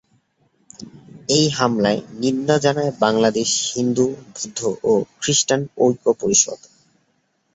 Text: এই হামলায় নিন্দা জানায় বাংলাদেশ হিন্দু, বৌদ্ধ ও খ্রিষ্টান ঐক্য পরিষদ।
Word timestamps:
এই 1.29 1.45
হামলায় 1.49 2.01
নিন্দা 2.21 2.55
জানায় 2.57 2.91
বাংলাদেশ 2.99 3.49
হিন্দু, 3.73 4.05
বৌদ্ধ 4.27 4.59
ও 4.83 4.93
খ্রিষ্টান 5.21 5.61
ঐক্য 5.77 6.05
পরিষদ। 6.21 6.59